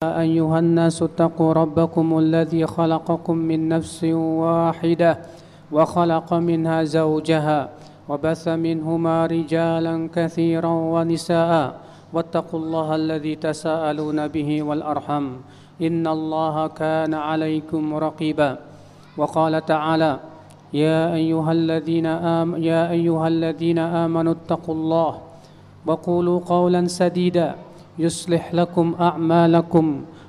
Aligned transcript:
أيها 0.00 0.58
الناس 0.58 1.02
اتقوا 1.02 1.52
ربكم 1.52 2.18
الذي 2.18 2.66
خلقكم 2.66 3.36
من 3.36 3.68
نفس 3.68 4.04
واحدة 4.44 5.18
وخلق 5.72 6.34
منها 6.34 6.84
زوجها 6.84 7.68
وبث 8.08 8.48
منهما 8.48 9.26
رجالا 9.26 10.08
كثيرا 10.14 10.68
ونساء 10.68 11.80
واتقوا 12.12 12.60
الله 12.60 12.94
الذي 12.94 13.34
تساءلون 13.36 14.28
به 14.28 14.62
والأرحم 14.62 15.26
إن 15.82 16.06
الله 16.06 16.66
كان 16.66 17.14
عليكم 17.14 17.94
رقيبا 17.94 18.58
وقال 19.16 19.64
تعالى 19.64 20.20
يا 20.72 21.14
أيها 21.14 21.52
الذين 21.52 22.06
آم 22.06 22.56
يا 22.56 22.90
أيها 22.90 23.28
الذين 23.28 23.78
آمنوا 23.78 24.32
اتقوا 24.32 24.74
الله 24.74 25.18
وقولوا 25.86 26.40
قولا 26.40 26.86
سديدا 26.86 27.54
يصلح 28.00 28.54
لكم 28.54 28.86
أعمالكم 29.00 29.86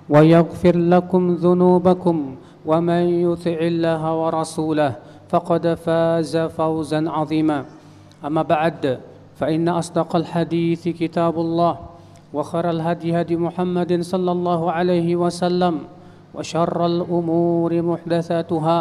ويغفر 0.10 0.76
لكم 0.78 1.22
ذنوبكم 1.46 2.18
ومن 2.66 3.04
يطع 3.26 3.58
الله 3.72 4.02
ورسوله 4.22 4.92
فقد 5.32 5.64
فاز 5.86 6.34
فوزا 6.38 7.02
عظيما. 7.10 7.60
أما 8.28 8.44
بعد 8.44 9.00
فإن 9.40 9.66
أصدق 9.70 10.12
الحديث 10.16 10.84
كتاب 11.02 11.36
الله 11.40 11.74
وخر 12.36 12.66
الهدي 12.70 13.10
هدي 13.22 13.36
محمد 13.38 13.92
صلى 14.02 14.32
الله 14.32 14.62
عليه 14.72 15.10
وسلم 15.16 15.76
وشر 16.36 16.80
الأمور 16.86 17.72
محدثاتها 17.82 18.80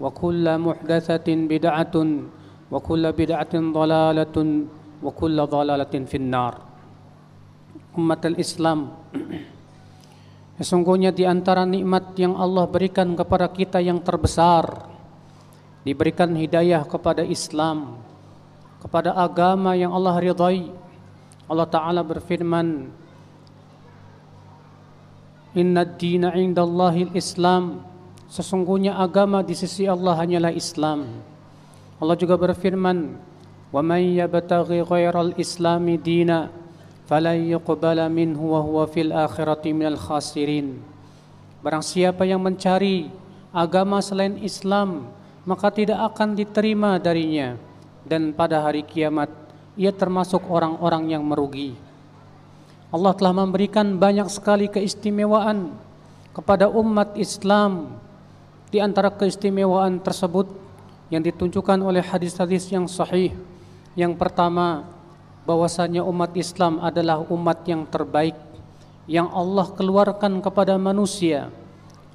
وكل 0.00 0.46
محدثة 0.58 1.28
بدعة 1.52 1.94
وكل 2.72 3.04
بدعة 3.12 3.54
ضلالة 3.54 4.36
وكل 5.02 5.36
ضلالة 5.46 5.94
في 6.10 6.16
النار. 6.16 6.67
Umat 7.98 8.22
Islam 8.38 8.94
Sesungguhnya 10.58 11.10
di 11.10 11.26
antara 11.26 11.66
nikmat 11.66 12.14
yang 12.18 12.38
Allah 12.38 12.66
berikan 12.70 13.14
kepada 13.18 13.50
kita 13.50 13.82
yang 13.82 13.98
terbesar 13.98 14.86
Diberikan 15.82 16.30
hidayah 16.34 16.86
kepada 16.86 17.26
Islam 17.26 17.98
Kepada 18.78 19.14
agama 19.18 19.74
yang 19.74 19.90
Allah 19.90 20.14
ridhai. 20.22 20.70
Allah 21.50 21.66
Ta'ala 21.66 22.02
berfirman 22.06 22.90
Inna 25.58 25.82
dina 25.82 26.34
indallahi 26.38 27.10
islam 27.18 27.82
Sesungguhnya 28.28 28.94
agama 29.00 29.40
di 29.40 29.56
sisi 29.56 29.88
Allah 29.88 30.12
hanyalah 30.20 30.52
Islam. 30.52 31.08
Allah 31.96 32.12
juga 32.12 32.36
berfirman 32.36 33.16
Wa 33.72 33.80
man 33.80 34.04
yabtaghi 34.04 34.84
islami 35.40 35.96
dina 35.96 36.52
falan 37.08 37.40
yuqbala 37.40 38.12
minhu 38.12 38.52
wa 38.52 38.60
huwa 38.60 38.84
fil 38.84 39.16
akhirati 39.16 39.72
minal 39.72 39.96
khasirin. 39.96 40.76
Barang 41.64 41.80
siapa 41.80 42.28
yang 42.28 42.44
mencari 42.44 43.08
agama 43.50 44.04
selain 44.04 44.36
Islam 44.44 45.08
maka 45.48 45.72
tidak 45.72 45.96
akan 46.12 46.36
diterima 46.36 47.00
darinya. 47.00 47.56
Dan 48.04 48.36
pada 48.36 48.60
hari 48.60 48.84
kiamat 48.84 49.32
ia 49.72 49.88
termasuk 49.88 50.44
orang-orang 50.52 51.16
yang 51.16 51.24
merugi. 51.24 51.72
Allah 52.92 53.12
telah 53.16 53.32
memberikan 53.32 53.96
banyak 53.96 54.28
sekali 54.28 54.68
keistimewaan 54.68 55.72
kepada 56.36 56.68
umat 56.68 57.16
Islam. 57.16 57.96
Di 58.68 58.84
antara 58.84 59.08
keistimewaan 59.08 59.96
tersebut 60.04 60.52
yang 61.08 61.24
ditunjukkan 61.24 61.80
oleh 61.80 62.04
hadis-hadis 62.04 62.68
yang 62.68 62.84
sahih 62.84 63.32
yang 63.96 64.12
pertama 64.12 64.84
bahwasanya 65.48 66.04
umat 66.04 66.36
Islam 66.36 66.76
adalah 66.84 67.24
umat 67.32 67.64
yang 67.64 67.88
terbaik 67.88 68.36
yang 69.08 69.32
Allah 69.32 69.64
keluarkan 69.72 70.44
kepada 70.44 70.76
manusia. 70.76 71.48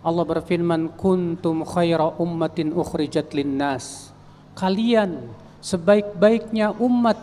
Allah 0.06 0.22
berfirman, 0.22 0.94
"Kuntum 0.94 1.66
khaira 1.66 2.14
ummatin 2.22 2.70
ukhrijat 2.70 3.34
linnas." 3.34 4.14
Kalian 4.54 5.34
sebaik-baiknya 5.66 6.78
umat 6.78 7.18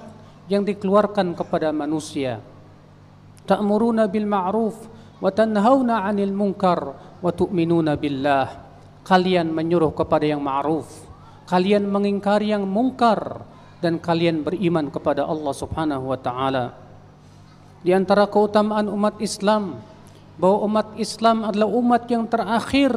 yang 0.51 0.67
dikeluarkan 0.67 1.39
kepada 1.39 1.71
manusia. 1.71 2.43
Ta'muruna 3.47 4.11
bil 4.11 4.27
ma'ruf 4.27 4.75
wa 5.23 5.31
tanhauna 5.31 6.03
'anil 6.11 6.35
munkar 6.35 6.99
wa 7.23 7.31
tu'minuna 7.31 7.95
billah. 7.95 8.67
Kalian 9.07 9.55
menyuruh 9.55 9.95
kepada 9.95 10.27
yang 10.27 10.43
ma'ruf, 10.43 10.91
kalian 11.47 11.87
mengingkari 11.87 12.51
yang 12.51 12.67
mungkar 12.67 13.47
dan 13.81 13.97
kalian 13.97 14.45
beriman 14.45 14.93
kepada 14.93 15.25
Allah 15.25 15.55
Subhanahu 15.57 16.13
wa 16.13 16.19
taala. 16.21 16.77
Di 17.81 17.97
antara 17.97 18.29
keutamaan 18.29 18.93
umat 18.93 19.17
Islam 19.25 19.81
bahwa 20.37 20.59
umat 20.69 20.89
Islam 21.01 21.49
adalah 21.49 21.69
umat 21.69 22.05
yang 22.13 22.29
terakhir 22.29 22.93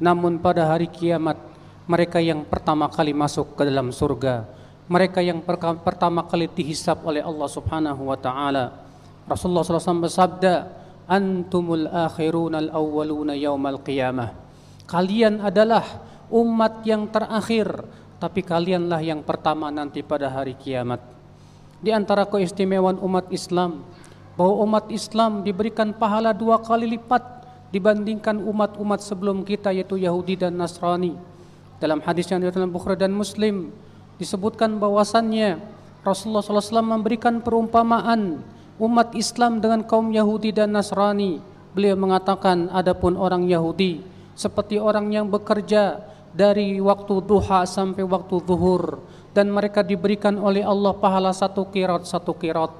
namun 0.00 0.40
pada 0.40 0.68
hari 0.68 0.88
kiamat 0.88 1.36
mereka 1.84 2.18
yang 2.18 2.48
pertama 2.48 2.88
kali 2.88 3.12
masuk 3.12 3.52
ke 3.52 3.68
dalam 3.68 3.92
surga. 3.92 4.48
Mereka 4.88 5.20
yang 5.20 5.40
pertama 5.80 6.24
kali 6.24 6.48
dihisap 6.48 7.04
oleh 7.04 7.20
Allah 7.20 7.48
Subhanahu 7.48 8.08
wa 8.08 8.16
taala. 8.16 8.84
Rasulullah 9.24 9.64
SAW 9.64 10.04
bersabda, 10.04 10.54
"Antumul 11.08 11.88
akhirun 11.88 12.52
al-awwaluna 12.52 13.32
yaumal 13.32 13.80
qiyamah." 13.80 14.36
Kalian 14.84 15.40
adalah 15.40 15.84
umat 16.28 16.84
yang 16.84 17.08
terakhir 17.08 17.84
tapi 18.22 18.40
kalianlah 18.42 19.02
yang 19.02 19.20
pertama 19.22 19.70
nanti 19.70 20.00
pada 20.00 20.30
hari 20.30 20.54
kiamat. 20.54 21.02
Di 21.84 21.92
antara 21.92 22.24
keistimewaan 22.24 22.96
umat 23.02 23.28
Islam, 23.28 23.84
bahwa 24.34 24.54
umat 24.66 24.90
Islam 24.90 25.46
diberikan 25.46 25.94
pahala 25.94 26.34
dua 26.34 26.58
kali 26.58 26.90
lipat 26.98 27.22
dibandingkan 27.70 28.38
umat-umat 28.38 29.02
sebelum 29.02 29.42
kita 29.42 29.74
yaitu 29.74 29.98
Yahudi 29.98 30.38
dan 30.38 30.54
Nasrani. 30.54 31.18
Dalam 31.82 31.98
hadis 32.02 32.30
yang 32.30 32.38
dalam 32.42 32.70
Bukhari 32.70 32.94
dan 32.94 33.10
Muslim 33.10 33.74
disebutkan 34.18 34.78
bahwasannya 34.78 35.58
Rasulullah 36.06 36.44
SAW 36.44 36.86
memberikan 36.86 37.42
perumpamaan 37.42 38.42
umat 38.78 39.14
Islam 39.18 39.58
dengan 39.58 39.82
kaum 39.82 40.14
Yahudi 40.14 40.54
dan 40.54 40.70
Nasrani. 40.70 41.42
Beliau 41.74 41.98
mengatakan 41.98 42.70
adapun 42.70 43.18
orang 43.18 43.50
Yahudi 43.50 44.06
seperti 44.38 44.78
orang 44.78 45.10
yang 45.10 45.26
bekerja 45.26 46.13
dari 46.34 46.82
waktu 46.82 47.22
duha 47.22 47.62
sampai 47.62 48.02
waktu 48.02 48.42
zuhur 48.42 48.98
dan 49.30 49.54
mereka 49.54 49.86
diberikan 49.86 50.34
oleh 50.42 50.66
Allah 50.66 50.90
pahala 50.98 51.30
satu 51.30 51.70
kirat 51.70 52.10
satu 52.10 52.34
kirat. 52.34 52.74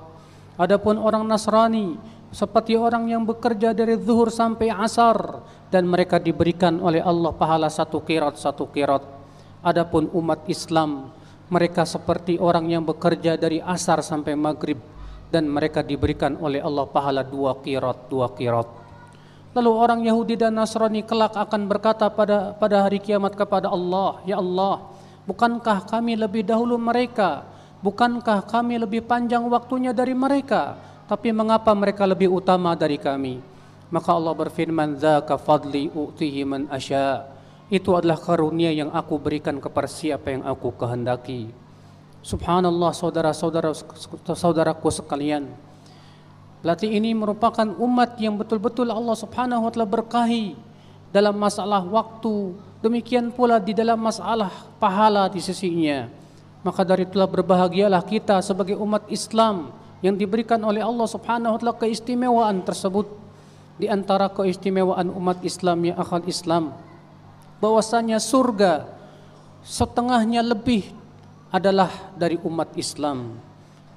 Adapun 0.59 0.99
orang 0.99 1.23
Nasrani 1.23 1.95
seperti 2.35 2.75
orang 2.75 3.07
yang 3.07 3.23
bekerja 3.23 3.71
dari 3.71 3.95
zuhur 3.95 4.27
sampai 4.35 4.75
asar 4.75 5.47
dan 5.71 5.87
mereka 5.87 6.19
diberikan 6.19 6.83
oleh 6.83 6.99
Allah 6.99 7.31
pahala 7.31 7.71
satu 7.71 8.03
kirat 8.03 8.35
satu 8.43 8.67
kirat. 8.75 9.07
Adapun 9.63 10.11
umat 10.11 10.43
Islam 10.51 11.15
mereka 11.47 11.87
seperti 11.87 12.43
orang 12.43 12.67
yang 12.67 12.83
bekerja 12.83 13.39
dari 13.39 13.63
asar 13.63 14.03
sampai 14.03 14.35
maghrib 14.35 14.83
dan 15.31 15.47
mereka 15.47 15.83
diberikan 15.83 16.35
oleh 16.43 16.59
Allah 16.59 16.91
pahala 16.91 17.23
dua 17.23 17.55
kirat 17.63 18.11
dua 18.11 18.35
kirat. 18.35 18.84
Lalu 19.55 19.71
orang 19.71 20.01
Yahudi 20.03 20.35
dan 20.35 20.59
Nasrani 20.59 21.07
kelak 21.07 21.39
akan 21.39 21.71
berkata 21.71 22.11
pada 22.11 22.59
pada 22.59 22.83
hari 22.83 22.99
kiamat 22.99 23.39
kepada 23.39 23.71
Allah, 23.71 24.19
"Ya 24.27 24.43
Allah, 24.43 24.83
bukankah 25.31 25.87
kami 25.87 26.19
lebih 26.19 26.43
dahulu 26.43 26.75
mereka? 26.75 27.47
Bukankah 27.79 28.43
kami 28.51 28.83
lebih 28.83 29.07
panjang 29.07 29.47
waktunya 29.47 29.95
dari 29.95 30.11
mereka? 30.11 30.75
Tapi 31.07 31.31
mengapa 31.31 31.71
mereka 31.71 32.03
lebih 32.03 32.35
utama 32.35 32.75
dari 32.75 32.99
kami?" 32.99 33.39
Maka 33.95 34.11
Allah 34.11 34.35
berfirman, 34.35 34.99
"Dzaka 34.99 35.39
fadli 35.39 35.87
u'tihi 35.87 36.43
man 36.43 36.67
asya." 36.67 37.31
Itu 37.71 37.95
adalah 37.95 38.19
karunia 38.19 38.75
yang 38.75 38.91
aku 38.91 39.23
berikan 39.23 39.63
kepada 39.63 39.87
siapa 39.87 40.35
yang 40.35 40.43
aku 40.43 40.75
kehendaki. 40.75 41.49
Subhanallah 42.27 42.91
saudara-saudara 42.91 43.71
saudaraku 44.35 44.89
sekalian. 44.91 45.47
Berarti 46.65 46.89
ini 46.89 47.13
merupakan 47.13 47.69
umat 47.77 48.17
yang 48.17 48.41
betul-betul 48.41 48.89
Allah 48.89 49.13
Subhanahu 49.13 49.69
wa 49.69 49.71
taala 49.71 49.85
berkahi 49.85 50.57
dalam 51.13 51.37
masalah 51.37 51.85
waktu, 51.85 52.57
demikian 52.81 53.29
pula 53.29 53.61
di 53.61 53.77
dalam 53.77 54.01
masalah 54.01 54.49
pahala 54.81 55.29
di 55.29 55.45
sisinya. 55.45 56.09
Maka 56.65 56.81
dari 56.81 57.05
itulah 57.05 57.29
berbahagialah 57.29 58.01
kita 58.01 58.41
sebagai 58.41 58.81
umat 58.81 59.05
Islam 59.13 59.77
yang 60.01 60.17
diberikan 60.17 60.57
oleh 60.65 60.81
Allah 60.81 61.05
Subhanahu 61.05 61.53
wa 61.53 61.59
taala 61.61 61.77
keistimewaan 61.77 62.65
tersebut. 62.65 63.13
Di 63.77 63.91
antara 63.91 64.33
keistimewaan 64.33 65.13
umat 65.13 65.45
Islam 65.45 65.85
yang 65.85 66.01
akal 66.01 66.25
Islam 66.25 66.73
bahwasanya 67.61 68.23
surga 68.23 68.89
setengahnya 69.67 70.41
lebih 70.41 70.89
adalah 71.53 71.91
dari 72.17 72.41
umat 72.41 72.73
Islam. 72.79 73.37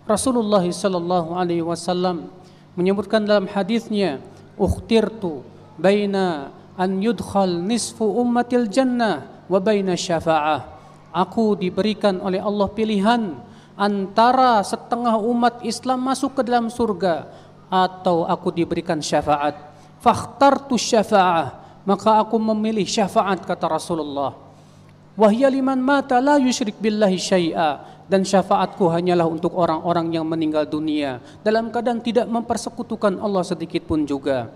Rasulullah 0.03 0.65
sallallahu 0.65 1.35
alaihi 1.35 1.61
wasallam 1.61 2.31
menyebutkan 2.77 3.25
dalam 3.25 3.50
hadisnya 3.50 4.21
ukhtirtu 4.53 5.41
baina 5.81 6.53
an 6.77 7.01
yudkhal 7.01 7.57
nisfu 7.65 8.06
ummatil 8.06 8.69
jannah 8.69 9.45
wa 9.50 9.57
baina 9.57 9.97
syafa'ah. 9.97 10.77
Aku 11.09 11.57
diberikan 11.57 12.21
oleh 12.21 12.38
Allah 12.38 12.69
pilihan 12.69 13.33
antara 13.74 14.62
setengah 14.62 15.18
umat 15.18 15.65
Islam 15.65 16.06
masuk 16.06 16.38
ke 16.38 16.41
dalam 16.45 16.69
surga 16.69 17.25
atau 17.68 18.29
aku 18.29 18.53
diberikan 18.53 19.01
syafaat. 19.01 19.57
Fakhtartu 19.97 20.77
syafa'ah 20.77 21.81
maka 21.88 22.21
aku 22.21 22.38
memilih 22.38 22.85
syafaat 22.85 23.41
kata 23.41 23.65
Rasulullah. 23.65 24.35
Wahya 25.18 25.50
liman 25.50 25.81
mata 25.81 26.21
la 26.21 26.38
yusyrik 26.38 26.77
billahi 26.77 27.18
syai'a 27.18 27.96
dan 28.07 28.24
syafaatku 28.24 28.88
hanyalah 28.88 29.27
untuk 29.27 29.51
orang-orang 29.54 30.15
yang 30.15 30.24
meninggal 30.24 30.63
dunia. 30.63 31.19
Dalam 31.44 31.69
keadaan 31.69 32.00
tidak 32.00 32.27
mempersekutukan 32.27 33.19
Allah 33.19 33.44
sedikit 33.44 33.83
pun 33.83 34.07
juga. 34.07 34.48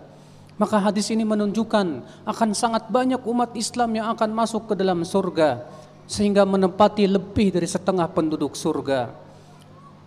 Maka 0.55 0.79
hadis 0.79 1.11
ini 1.11 1.27
menunjukkan 1.27 1.87
akan 2.27 2.49
sangat 2.55 2.87
banyak 2.87 3.19
umat 3.27 3.55
Islam 3.55 3.91
yang 3.97 4.07
akan 4.15 4.29
masuk 4.31 4.71
ke 4.71 4.73
dalam 4.75 5.03
surga 5.03 5.67
sehingga 6.07 6.43
menempati 6.43 7.07
lebih 7.07 7.55
dari 7.55 7.67
setengah 7.67 8.07
penduduk 8.11 8.55
surga. 8.55 9.11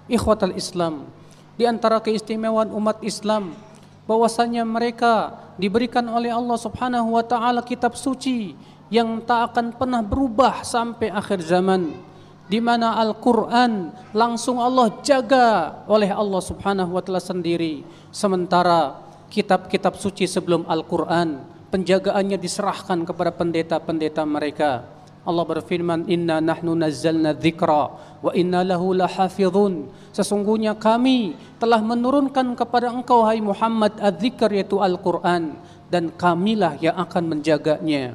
Ikhwatal 0.04 0.52
Islam, 0.52 1.08
di 1.56 1.64
antara 1.64 1.98
keistimewaan 1.98 2.70
umat 2.76 3.00
Islam 3.00 3.56
bahwasanya 4.04 4.68
mereka 4.68 5.32
diberikan 5.56 6.04
oleh 6.12 6.28
Allah 6.28 6.60
Subhanahu 6.60 7.16
wa 7.16 7.24
taala 7.24 7.64
kitab 7.64 7.96
suci 7.96 8.52
yang 8.92 9.24
tak 9.24 9.52
akan 9.52 9.72
pernah 9.74 10.04
berubah 10.04 10.60
sampai 10.60 11.08
akhir 11.08 11.40
zaman 11.40 12.13
di 12.44 12.60
mana 12.60 13.00
Al-Qur'an 13.00 13.92
langsung 14.12 14.60
Allah 14.60 15.00
jaga 15.00 15.80
oleh 15.88 16.12
Allah 16.12 16.42
Subhanahu 16.44 16.96
wa 16.96 17.00
taala 17.00 17.22
sendiri. 17.22 17.84
Sementara 18.12 19.00
kitab-kitab 19.32 19.96
suci 19.96 20.28
sebelum 20.28 20.68
Al-Quran 20.68 21.40
penjagaannya 21.72 22.38
diserahkan 22.38 23.02
kepada 23.08 23.34
pendeta-pendeta 23.34 24.22
mereka. 24.22 24.86
Allah 25.24 25.42
berfirman 25.48 26.04
inna 26.04 26.36
nahnu 26.38 26.76
nazzalna 26.76 27.32
dzikra 27.32 27.84
wa 28.20 28.30
inna 28.36 28.60
lahu 28.60 28.92
lahafizun. 28.92 29.88
Sesungguhnya 30.12 30.76
kami 30.76 31.32
telah 31.56 31.80
menurunkan 31.80 32.52
kepada 32.52 32.92
engkau 32.92 33.24
hai 33.24 33.40
Muhammad 33.40 33.96
adzikr 33.96 34.52
yaitu 34.52 34.84
Al-Qur'an 34.84 35.56
dan 35.88 36.12
kamilah 36.12 36.76
yang 36.76 36.94
akan 37.00 37.24
menjaganya. 37.24 38.12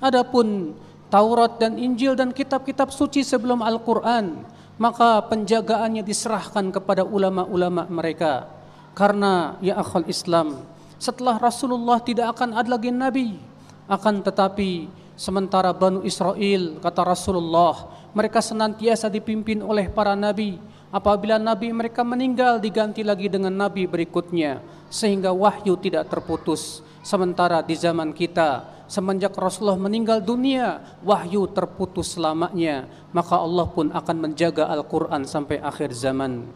Adapun 0.00 0.72
Taurat 1.08 1.56
dan 1.56 1.80
Injil 1.80 2.12
dan 2.14 2.30
kitab-kitab 2.36 2.92
suci 2.92 3.24
sebelum 3.24 3.64
Al-Qur'an 3.64 4.44
maka 4.78 5.24
penjagaannya 5.26 6.06
diserahkan 6.06 6.70
kepada 6.70 7.02
ulama-ulama 7.02 7.88
mereka 7.90 8.58
karena 8.98 9.54
ya 9.62 9.78
akhal 9.78 10.02
Islam, 10.10 10.58
setelah 10.98 11.38
Rasulullah 11.38 12.02
tidak 12.02 12.34
akan 12.34 12.50
ada 12.58 12.66
lagi 12.74 12.90
nabi, 12.90 13.38
akan 13.86 14.26
tetapi 14.26 14.90
sementara 15.14 15.70
Banu 15.70 16.02
Israel 16.02 16.82
kata 16.82 17.06
Rasulullah, 17.06 17.94
mereka 18.10 18.42
senantiasa 18.42 19.06
dipimpin 19.06 19.62
oleh 19.62 19.86
para 19.86 20.18
nabi. 20.18 20.58
Apabila 20.90 21.38
nabi 21.38 21.70
mereka 21.70 22.02
meninggal 22.02 22.58
diganti 22.58 23.06
lagi 23.06 23.30
dengan 23.30 23.54
nabi 23.54 23.86
berikutnya 23.86 24.58
sehingga 24.90 25.30
wahyu 25.30 25.78
tidak 25.78 26.10
terputus. 26.10 26.82
Sementara 27.04 27.62
di 27.62 27.78
zaman 27.78 28.10
kita 28.10 28.66
semenjak 28.88 29.36
Rasulullah 29.36 29.78
meninggal 29.78 30.24
dunia 30.24 30.80
wahyu 31.04 31.44
terputus 31.52 32.16
selamanya 32.16 32.88
maka 33.12 33.36
Allah 33.36 33.68
pun 33.68 33.92
akan 33.92 34.16
menjaga 34.16 34.66
Al-Qur'an 34.66 35.28
sampai 35.28 35.60
akhir 35.60 35.92
zaman. 35.94 36.48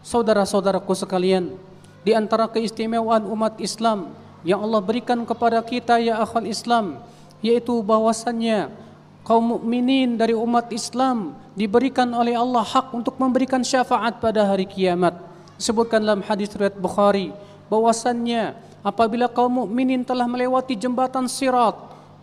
Saudara-saudaraku 0.00 0.96
sekalian, 0.96 1.54
di 2.00 2.16
antara 2.16 2.48
keistimewaan 2.48 3.28
umat 3.28 3.60
Islam 3.60 4.16
yang 4.46 4.64
Allah 4.64 4.80
berikan 4.80 5.20
kepada 5.28 5.60
kita 5.60 6.00
ya 6.00 6.22
akhal 6.24 6.48
Islam, 6.48 7.02
yaitu 7.44 7.84
bahwasannya 7.84 8.72
kaum 9.26 9.58
mukminin 9.58 10.16
dari 10.16 10.32
umat 10.32 10.72
Islam 10.72 11.36
diberikan 11.52 12.08
oleh 12.16 12.32
Allah 12.32 12.64
hak 12.64 12.96
untuk 12.96 13.20
memberikan 13.20 13.60
syafaat 13.60 14.22
pada 14.22 14.48
hari 14.48 14.64
kiamat. 14.64 15.20
Sebutkan 15.58 16.00
dalam 16.00 16.22
hadis 16.22 16.54
riwayat 16.54 16.78
Bukhari 16.78 17.34
bahwasannya 17.66 18.54
apabila 18.84 19.26
kaum 19.30 19.66
mukminin 19.66 20.02
telah 20.02 20.26
melewati 20.26 20.78
jembatan 20.78 21.26
Sirat 21.26 21.76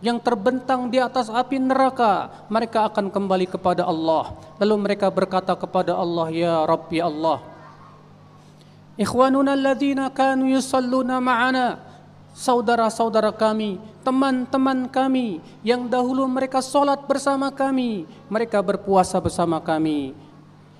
yang 0.04 0.20
terbentang 0.20 0.92
di 0.92 1.00
atas 1.00 1.32
api 1.32 1.56
neraka, 1.56 2.28
mereka 2.52 2.84
akan 2.88 3.08
kembali 3.08 3.48
kepada 3.48 3.88
Allah. 3.88 4.36
Lalu 4.60 4.74
mereka 4.76 5.08
berkata 5.08 5.56
kepada 5.56 5.96
Allah, 5.96 6.28
"Ya 6.32 6.54
Rabb, 6.68 6.92
ya 6.92 7.08
Allah, 7.08 7.40
Ikhwanuna 8.96 9.52
alladhina 9.52 10.08
kanu 10.08 10.48
yusalluna 10.48 11.20
ma'ana 11.20 11.96
Saudara-saudara 12.36 13.32
kami, 13.32 13.80
teman-teman 14.04 14.92
kami 14.92 15.40
yang 15.64 15.88
dahulu 15.88 16.28
mereka 16.28 16.60
solat 16.60 17.00
bersama 17.08 17.48
kami, 17.48 18.04
mereka 18.28 18.60
berpuasa 18.60 19.16
bersama 19.24 19.56
kami. 19.56 20.12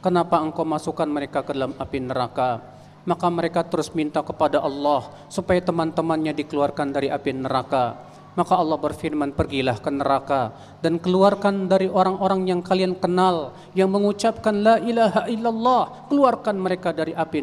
Kenapa 0.04 0.36
engkau 0.36 0.68
masukkan 0.68 1.08
mereka 1.08 1.40
ke 1.40 1.56
dalam 1.56 1.72
api 1.80 1.96
neraka? 1.96 2.60
Maka 3.06 3.30
mereka 3.30 3.62
terus 3.62 3.94
minta 3.94 4.18
kepada 4.20 4.58
Allah 4.58 5.06
supaya 5.30 5.62
teman-temannya 5.62 6.34
dikeluarkan 6.34 6.90
dari 6.90 7.06
api 7.06 7.30
neraka. 7.32 8.02
Maka 8.36 8.52
Allah 8.52 8.76
berfirman, 8.76 9.32
pergilah 9.32 9.80
ke 9.80 9.88
neraka 9.88 10.52
dan 10.84 11.00
keluarkan 11.00 11.72
dari 11.72 11.88
orang-orang 11.88 12.44
yang 12.44 12.60
kalian 12.60 12.92
kenal 12.92 13.56
yang 13.72 13.88
mengucapkan 13.88 14.60
la 14.60 14.76
ilaha 14.76 15.24
illallah, 15.24 16.04
keluarkan 16.12 16.60
mereka 16.60 16.92
dari 16.92 17.16
api 17.16 17.40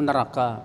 neraka. 0.00 0.64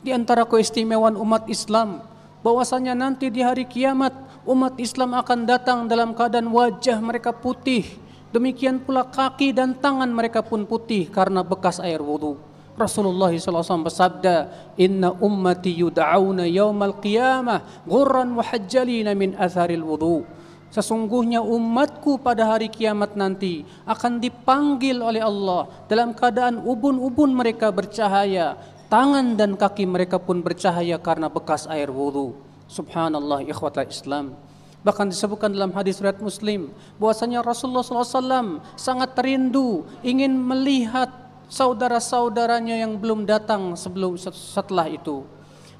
Di 0.00 0.16
antara 0.16 0.48
keistimewaan 0.48 1.20
umat 1.20 1.52
Islam, 1.52 2.00
bahwasanya 2.40 2.96
nanti 2.96 3.28
di 3.28 3.44
hari 3.44 3.68
kiamat 3.68 4.16
umat 4.48 4.80
Islam 4.80 5.12
akan 5.12 5.44
datang 5.44 5.84
dalam 5.84 6.16
keadaan 6.16 6.48
wajah 6.48 6.96
mereka 7.04 7.36
putih, 7.36 7.84
demikian 8.32 8.80
pula 8.80 9.04
kaki 9.04 9.52
dan 9.52 9.76
tangan 9.76 10.08
mereka 10.08 10.40
pun 10.40 10.64
putih 10.64 11.12
karena 11.12 11.44
bekas 11.44 11.76
air 11.76 12.00
wudhu. 12.00 12.47
Rasulullah 12.78 13.34
SAW 13.34 13.84
bersabda, 13.84 14.48
Inna 14.78 15.12
ummati 15.18 15.74
yud'auna 15.74 16.46
yawmal 16.46 17.02
qiyamah 17.02 17.84
ghurran 17.84 18.32
muhajjalina 18.32 19.12
min 19.18 19.34
atharil 19.34 19.82
wudu. 19.82 20.22
Sesungguhnya 20.68 21.40
umatku 21.40 22.20
pada 22.20 22.44
hari 22.44 22.68
kiamat 22.68 23.16
nanti 23.16 23.64
akan 23.88 24.20
dipanggil 24.20 25.00
oleh 25.00 25.24
Allah 25.24 25.66
dalam 25.88 26.12
keadaan 26.12 26.60
ubun-ubun 26.60 27.32
mereka 27.32 27.72
bercahaya, 27.72 28.54
tangan 28.92 29.34
dan 29.34 29.56
kaki 29.56 29.88
mereka 29.88 30.20
pun 30.20 30.44
bercahaya 30.44 31.00
karena 31.00 31.32
bekas 31.32 31.64
air 31.66 31.88
wudu. 31.88 32.36
Subhanallah 32.68 33.48
ikhwata 33.48 33.80
Islam. 33.84 34.36
Bahkan 34.84 35.10
disebutkan 35.10 35.50
dalam 35.50 35.74
hadis 35.74 35.98
riwayat 35.98 36.22
Muslim 36.22 36.70
bahwasanya 37.02 37.42
Rasulullah 37.42 37.82
SAW 37.82 38.62
sangat 38.78 39.10
rindu 39.18 39.82
ingin 40.06 40.36
melihat 40.36 41.27
saudara-saudaranya 41.48 42.84
yang 42.84 43.00
belum 43.00 43.24
datang 43.24 43.74
sebelum 43.74 44.20
setelah 44.20 44.86
itu. 44.86 45.24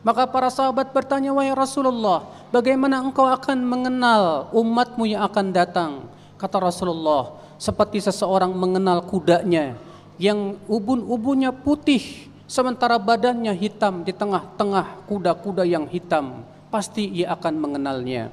Maka 0.00 0.24
para 0.24 0.48
sahabat 0.48 0.90
bertanya, 0.94 1.36
"Wahai 1.36 1.52
Rasulullah, 1.52 2.24
bagaimana 2.48 3.02
engkau 3.04 3.28
akan 3.28 3.58
mengenal 3.60 4.48
umatmu 4.56 5.04
yang 5.04 5.22
akan 5.28 5.52
datang?" 5.52 6.08
Kata 6.40 6.62
Rasulullah, 6.62 7.36
"Seperti 7.60 8.00
seseorang 8.00 8.54
mengenal 8.54 9.04
kudanya 9.04 9.76
yang 10.16 10.56
ubun-ubunnya 10.70 11.50
putih 11.52 12.30
sementara 12.48 12.96
badannya 12.96 13.52
hitam 13.52 14.06
di 14.06 14.14
tengah-tengah 14.14 15.04
kuda-kuda 15.10 15.66
yang 15.68 15.84
hitam, 15.90 16.46
pasti 16.72 17.04
ia 17.10 17.34
akan 17.34 17.54
mengenalnya." 17.58 18.30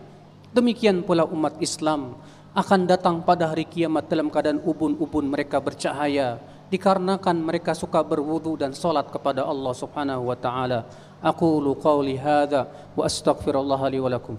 Demikian 0.55 1.03
pula 1.03 1.27
umat 1.27 1.59
Islam 1.59 2.15
akan 2.55 2.87
datang 2.87 3.19
pada 3.19 3.51
hari 3.51 3.67
kiamat 3.67 4.07
dalam 4.07 4.31
keadaan 4.31 4.63
ubun-ubun 4.63 5.27
mereka 5.27 5.59
bercahaya 5.59 6.39
dikarenakan 6.73 7.37
mereka 7.37 7.77
suka 7.77 8.01
berwudu 8.01 8.57
dan 8.57 8.73
salat 8.73 9.05
kepada 9.13 9.45
Allah 9.45 9.73
Subhanahu 9.73 10.29
wa 10.29 10.37
taala. 10.37 10.89
Aqulu 11.21 11.77
qawli 11.77 12.17
hadza 12.17 12.67
wa 12.97 13.05
astaghfirullah 13.05 13.81
li 13.89 13.99
wa 14.01 14.09
lakum. 14.09 14.35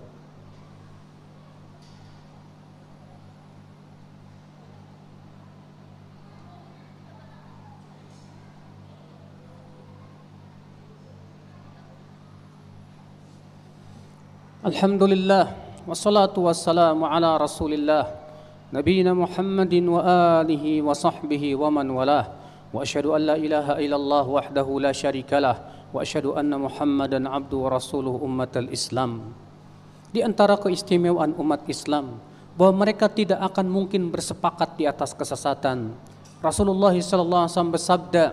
Alhamdulillah 14.67 15.55
wassalatu 15.87 16.51
wassalamu 16.51 17.07
ala 17.07 17.39
Rasulillah 17.39 18.26
نبينا 18.75 19.15
محمد 19.15 19.75
وآله 19.75 20.65
وصحبه 20.83 21.45
ومن 21.55 21.87
والاه 21.91 22.27
وأشهد 22.75 23.07
أن 23.07 23.23
لا 23.23 23.37
إله 23.39 23.67
إلا 23.79 23.97
الله 23.97 24.25
وحده 24.27 24.67
لا 24.83 24.91
شريك 24.91 25.31
له 25.39 25.55
وأشهد 25.95 26.35
أن 26.35 26.51
محمدا 26.51 27.21
عبده 27.31 27.57
ورسوله 27.57 28.15
أمة 28.27 28.55
الإسلام 28.57 29.13
Di 30.11 30.25
antara 30.25 30.57
keistimewaan 30.57 31.37
umat 31.37 31.63
Islam 31.71 32.19
bahwa 32.57 32.87
mereka 32.87 33.07
tidak 33.07 33.37
akan 33.53 33.69
mungkin 33.69 34.09
bersepakat 34.09 34.81
di 34.81 34.89
atas 34.89 35.13
kesesatan. 35.13 35.93
Rasulullah 36.41 36.95
SAW 36.97 37.69
bersabda 37.69 38.33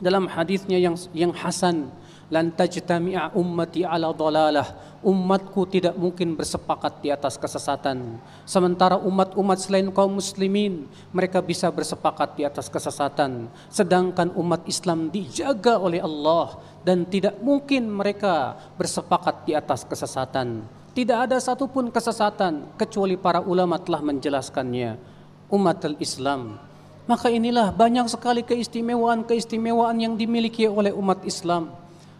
dalam 0.00 0.24
hadisnya 0.32 0.80
yang 0.80 0.96
yang 1.12 1.34
hasan, 1.36 1.92
lan 2.28 2.52
tajtami'a 2.52 3.32
ummati 3.32 3.88
ala 3.88 4.12
dalalah 4.12 4.68
umatku 5.00 5.64
tidak 5.64 5.96
mungkin 5.96 6.36
bersepakat 6.36 7.00
di 7.00 7.08
atas 7.08 7.40
kesesatan. 7.40 8.20
Sementara 8.44 9.00
umat-umat 9.00 9.58
selain 9.62 9.88
kaum 9.94 10.20
muslimin 10.20 10.84
mereka 11.14 11.40
bisa 11.40 11.72
bersepakat 11.72 12.36
di 12.36 12.42
atas 12.44 12.68
kesesatan. 12.68 13.48
Sedangkan 13.72 14.34
umat 14.36 14.66
Islam 14.68 15.08
dijaga 15.08 15.80
oleh 15.80 16.02
Allah 16.04 16.58
dan 16.84 17.08
tidak 17.08 17.40
mungkin 17.40 17.88
mereka 17.88 18.58
bersepakat 18.76 19.48
di 19.48 19.52
atas 19.56 19.86
kesesatan. 19.88 20.66
Tidak 20.92 21.18
ada 21.30 21.38
satupun 21.38 21.94
kesesatan 21.94 22.74
kecuali 22.74 23.14
para 23.14 23.38
ulama 23.38 23.78
telah 23.78 24.02
menjelaskannya. 24.02 24.98
Umat 25.48 25.80
Islam 25.96 26.68
maka 27.08 27.32
inilah 27.32 27.72
banyak 27.72 28.04
sekali 28.12 28.44
keistimewaan-keistimewaan 28.44 29.96
yang 29.96 30.12
dimiliki 30.12 30.68
oleh 30.68 30.92
umat 30.92 31.24
Islam 31.24 31.72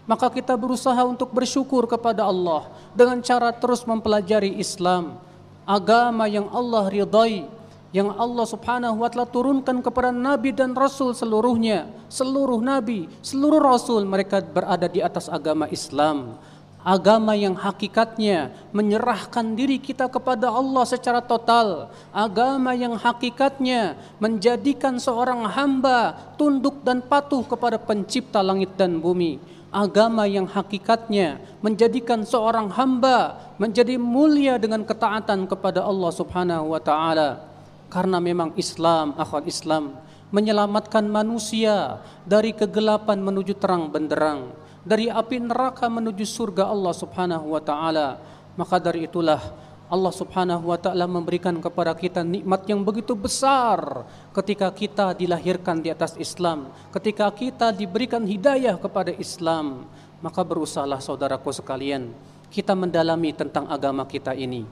maka 0.08 0.32
kita 0.32 0.56
berusaha 0.56 1.04
untuk 1.04 1.28
bersyukur 1.36 1.84
kepada 1.84 2.24
Allah 2.24 2.64
dengan 2.96 3.20
cara 3.20 3.52
terus 3.52 3.84
mempelajari 3.84 4.56
Islam, 4.56 5.20
agama 5.68 6.24
yang 6.24 6.48
Allah 6.48 6.88
ridai, 6.88 7.44
yang 7.92 8.16
Allah 8.16 8.48
Subhanahu 8.48 9.04
wa 9.04 9.08
taala 9.12 9.28
turunkan 9.28 9.84
kepada 9.84 10.08
nabi 10.08 10.56
dan 10.56 10.72
rasul 10.72 11.12
seluruhnya, 11.12 11.92
seluruh 12.08 12.56
nabi, 12.64 13.04
seluruh 13.20 13.60
rasul 13.60 14.08
mereka 14.08 14.40
berada 14.40 14.88
di 14.88 15.04
atas 15.04 15.28
agama 15.28 15.68
Islam. 15.68 16.40
Agama 16.78 17.36
yang 17.36 17.52
hakikatnya 17.52 18.54
menyerahkan 18.72 19.44
diri 19.52 19.76
kita 19.76 20.08
kepada 20.08 20.48
Allah 20.48 20.88
secara 20.88 21.20
total. 21.20 21.92
Agama 22.14 22.72
yang 22.72 22.96
hakikatnya 22.96 23.98
menjadikan 24.16 24.96
seorang 24.96 25.44
hamba 25.52 26.16
tunduk 26.40 26.80
dan 26.80 27.04
patuh 27.04 27.44
kepada 27.44 27.76
pencipta 27.76 28.40
langit 28.40 28.72
dan 28.78 29.04
bumi 29.04 29.57
agama 29.68 30.24
yang 30.24 30.48
hakikatnya 30.48 31.40
menjadikan 31.60 32.24
seorang 32.24 32.72
hamba 32.72 33.36
menjadi 33.60 34.00
mulia 34.00 34.56
dengan 34.56 34.84
ketaatan 34.84 35.44
kepada 35.44 35.84
Allah 35.84 36.10
Subhanahu 36.12 36.72
wa 36.72 36.80
taala. 36.80 37.44
Karena 37.88 38.20
memang 38.20 38.52
Islam 38.56 39.16
akhwat 39.16 39.48
Islam 39.48 39.96
menyelamatkan 40.28 41.08
manusia 41.08 42.04
dari 42.28 42.52
kegelapan 42.52 43.16
menuju 43.16 43.56
terang 43.56 43.88
benderang 43.88 44.52
dari 44.88 45.12
api 45.12 45.36
neraka 45.40 45.88
menuju 45.88 46.24
surga 46.24 46.68
Allah 46.72 46.94
Subhanahu 46.96 47.52
wa 47.52 47.60
taala. 47.60 48.20
Maka 48.56 48.80
dari 48.82 49.06
itulah 49.06 49.38
Allah 49.88 50.12
Subhanahu 50.12 50.68
wa 50.68 50.76
taala 50.76 51.08
memberikan 51.08 51.56
kepada 51.64 51.96
kita 51.96 52.20
nikmat 52.20 52.68
yang 52.68 52.84
begitu 52.84 53.16
besar 53.16 54.04
ketika 54.36 54.68
kita 54.68 55.16
dilahirkan 55.16 55.80
di 55.80 55.88
atas 55.88 56.12
Islam, 56.20 56.68
ketika 56.92 57.32
kita 57.32 57.72
diberikan 57.72 58.20
hidayah 58.28 58.76
kepada 58.76 59.16
Islam, 59.16 59.88
maka 60.20 60.44
berusahalah 60.44 61.00
saudaraku 61.00 61.48
sekalian, 61.56 62.12
kita 62.52 62.76
mendalami 62.76 63.32
tentang 63.32 63.64
agama 63.64 64.04
kita 64.04 64.36
ini. 64.36 64.68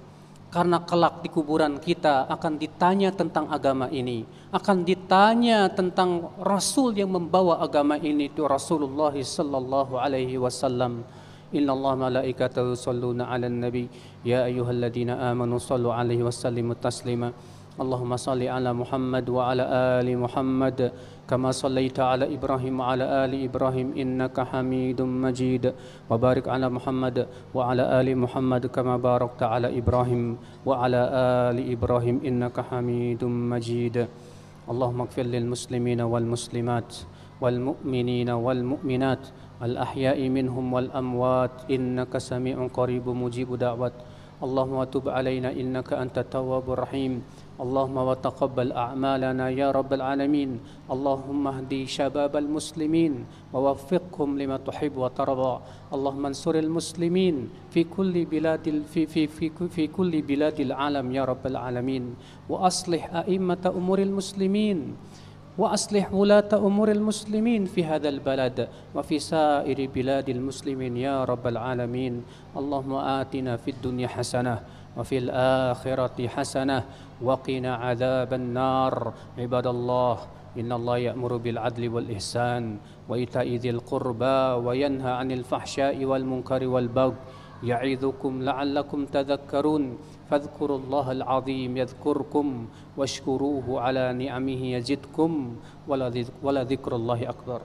Karena 0.53 0.85
kelak 0.85 1.25
di 1.25 1.29
kuburan 1.33 1.81
kita 1.81 2.29
akan 2.29 2.57
ditanya 2.61 3.09
tentang 3.13 3.49
agama 3.49 3.89
ini, 3.89 4.25
akan 4.53 4.85
ditanya 4.85 5.69
tentang 5.73 6.33
rasul 6.41 6.93
yang 6.93 7.13
membawa 7.13 7.61
agama 7.61 7.97
ini 7.99 8.31
itu 8.31 8.45
Rasulullah 8.45 9.13
sallallahu 9.13 9.97
alaihi 9.97 10.39
wasallam. 10.41 11.03
إن 11.56 11.70
الله 11.70 11.96
ملائكته 11.96 12.72
يصلون 12.72 13.22
على 13.22 13.48
النبي 13.48 13.86
يا 14.26 14.46
أيها 14.46 14.72
الذين 14.72 15.10
آمنوا 15.10 15.58
صلوا 15.58 15.94
عليه 15.94 16.24
وسلموا 16.24 16.76
تسليما 16.82 17.32
اللهم 17.82 18.12
صل 18.18 18.42
على 18.44 18.74
محمد 18.74 19.26
وعلى 19.30 19.64
آل 20.00 20.08
محمد 20.20 20.92
كما 21.30 21.52
صليت 21.52 22.00
على 22.00 22.36
إبراهيم 22.36 22.80
وعلى 22.80 23.06
آل 23.26 23.32
إبراهيم 23.48 23.88
إنك 23.98 24.38
حميد 24.40 25.00
مجيد 25.02 25.74
وبارك 26.10 26.46
على 26.48 26.68
محمد 26.70 27.18
وعلى 27.56 27.84
آل 28.02 28.08
محمد 28.18 28.64
كما 28.76 28.98
باركت 28.98 29.44
على 29.44 29.68
إبراهيم 29.80 30.38
وعلى 30.66 31.02
آل 31.50 31.58
إبراهيم 31.72 32.16
إنك 32.28 32.58
حميد 32.60 33.24
مجيد 33.24 33.98
اللهم 34.72 35.00
اغفر 35.02 35.26
للمسلمين 35.36 36.02
والمسلمات 36.02 36.92
والمؤمنين 37.42 38.30
والمؤمنات 38.30 39.24
الأحياء 39.63 40.29
منهم 40.29 40.73
والأموات 40.73 41.71
إنك 41.71 42.19
سميع 42.19 42.67
قريب 42.75 43.09
مجيب 43.09 43.55
دعوات. 43.55 43.93
اللهم 44.37 44.85
تب 44.85 45.09
علينا 45.09 45.53
إنك 45.53 45.93
أنت 45.93 46.19
التواب 46.19 46.71
الرحيم. 46.71 47.23
اللهم 47.57 47.97
وتقبل 47.97 48.73
أعمالنا 48.73 49.49
يا 49.51 49.73
رب 49.73 49.93
العالمين. 49.93 50.61
اللهم 50.93 51.43
اهدي 51.49 51.87
شباب 51.89 52.37
المسلمين 52.37 53.25
ووفقهم 53.53 54.39
لما 54.39 54.57
تحب 54.57 54.97
وترضى. 54.97 55.55
اللهم 55.93 56.27
انصر 56.27 56.55
المسلمين 56.55 57.49
في 57.73 57.85
كل 57.85 58.25
بلاد 58.29 58.85
في 58.93 59.07
في 59.09 59.27
في 59.27 59.49
في 59.49 59.85
كل 59.89 60.13
بلاد 60.23 60.61
العالم 60.61 61.07
يا 61.17 61.25
رب 61.25 61.45
العالمين. 61.47 62.05
وأصلح 62.53 63.25
أئمة 63.25 63.73
أمور 63.73 63.99
المسلمين. 64.05 64.79
وأصلح 65.59 66.13
ولاة 66.13 66.53
أمور 66.53 66.93
المسلمين 66.93 67.65
في 67.65 67.85
هذا 67.85 68.09
البلد 68.09 68.69
وفي 68.95 69.19
سائر 69.19 69.89
بلاد 69.89 70.29
المسلمين 70.29 70.97
يا 70.97 71.25
رب 71.25 71.47
العالمين. 71.47 72.23
اللهم 72.57 72.93
آتنا 72.95 73.57
في 73.57 73.71
الدنيا 73.71 74.09
حسنة 74.09 74.61
وفي 74.97 75.19
الآخرة 75.19 76.29
حسنة 76.29 76.85
وقنا 77.23 77.75
عذاب 77.75 78.31
النار. 78.33 79.13
عباد 79.39 79.67
الله 79.67 80.17
إن 80.61 80.73
الله 80.73 80.97
يأمر 80.99 81.37
بالعدل 81.37 81.89
والإحسان 81.89 82.77
وإيتاء 83.09 83.49
ذي 83.49 83.71
القربى 83.71 84.39
وينهى 84.67 85.13
عن 85.13 85.29
الفحشاء 85.33 86.05
والمنكر 86.05 86.67
والبغي 86.67 87.17
يعظكم 87.63 88.43
لعلكم 88.43 89.07
تذكرون. 89.07 89.99
فاذكروا 90.31 90.79
الله 90.79 91.13
العظيم 91.13 91.77
يذكركم 91.77 92.67
واشكروه 92.97 93.81
على 93.81 94.13
نعمه 94.13 94.63
يزدكم. 94.75 95.57
ولذكر 96.43 96.97
الله 96.97 97.31
أكبر. 97.31 97.61